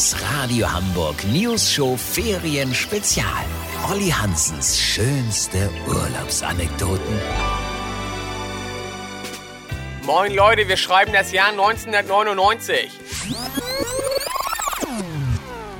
[0.00, 3.44] Das Radio Hamburg News Show Ferien Spezial.
[3.90, 7.20] Olli Hansens schönste Urlaubsanekdoten.
[10.06, 12.88] Moin Leute, wir schreiben das Jahr 1999.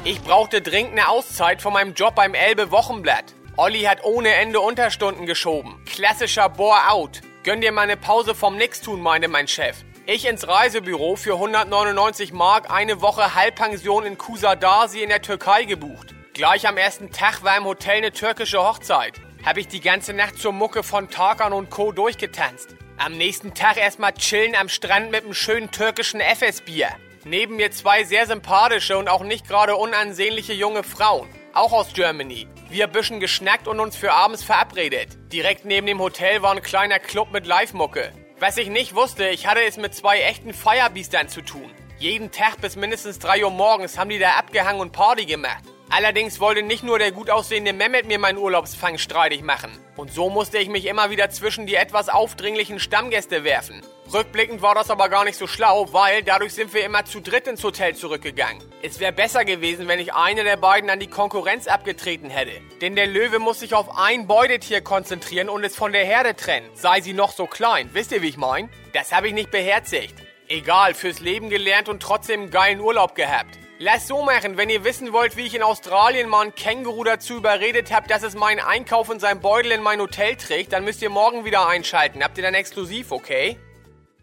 [0.05, 3.35] Ich brauchte dringend eine Auszeit von meinem Job beim Elbe Wochenblatt.
[3.57, 5.83] Olli hat ohne Ende Unterstunden geschoben.
[5.87, 7.23] Klassischer Bore-out.
[7.43, 9.79] Gönn dir mal eine Pause vom Nixtun, meinte mein Chef.
[10.07, 16.15] Ich ins Reisebüro für 199 Mark eine Woche Halbpension in Kusadasi in der Türkei gebucht.
[16.33, 19.21] Gleich am ersten Tag war im Hotel eine türkische Hochzeit.
[19.45, 21.93] Hab ich die ganze Nacht zur Mucke von Tarkan und Co.
[21.93, 22.75] durchgetanzt.
[22.97, 26.89] Am nächsten Tag erstmal chillen am Strand mit einem schönen türkischen FS-Bier.
[27.25, 31.29] Neben mir zwei sehr sympathische und auch nicht gerade unansehnliche junge Frauen.
[31.53, 32.49] Auch aus Germany.
[32.71, 35.19] Wir bisschen geschnackt und uns für abends verabredet.
[35.33, 38.13] Direkt neben dem Hotel war ein kleiner Club mit Live-Mucke.
[38.41, 41.71] Was ich nicht wusste, ich hatte es mit zwei echten Firebeastern zu tun.
[41.99, 45.63] Jeden Tag bis mindestens 3 Uhr morgens haben die da abgehangen und Party gemacht.
[45.93, 49.73] Allerdings wollte nicht nur der gut aussehende Mehmet mir meinen Urlaubsfang streitig machen.
[49.97, 53.83] Und so musste ich mich immer wieder zwischen die etwas aufdringlichen Stammgäste werfen.
[54.13, 57.49] Rückblickend war das aber gar nicht so schlau, weil dadurch sind wir immer zu dritt
[57.49, 58.63] ins Hotel zurückgegangen.
[58.83, 62.61] Es wäre besser gewesen, wenn ich eine der beiden an die Konkurrenz abgetreten hätte.
[62.81, 66.71] Denn der Löwe muss sich auf ein Beutetier konzentrieren und es von der Herde trennen,
[66.75, 67.91] sei sie noch so klein.
[67.93, 68.69] Wisst ihr, wie ich mein?
[68.93, 70.15] Das habe ich nicht beherzigt.
[70.47, 73.59] Egal, fürs Leben gelernt und trotzdem einen geilen Urlaub gehabt.
[73.83, 77.39] Lass so machen, wenn ihr wissen wollt, wie ich in Australien mal ein Känguru dazu
[77.39, 81.01] überredet habe, dass es meinen Einkauf in seinem Beutel in mein Hotel trägt, dann müsst
[81.01, 82.23] ihr morgen wieder einschalten.
[82.23, 83.57] Habt ihr dann exklusiv, okay?